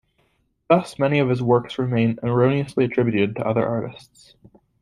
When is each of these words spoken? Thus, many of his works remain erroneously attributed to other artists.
Thus, 0.67 0.97
many 0.97 1.19
of 1.19 1.29
his 1.29 1.43
works 1.43 1.77
remain 1.77 2.17
erroneously 2.23 2.85
attributed 2.85 3.35
to 3.35 3.45
other 3.45 3.63
artists. 3.63 4.33